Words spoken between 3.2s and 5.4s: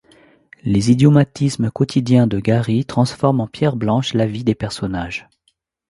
en pierres blanches la vie des personnages.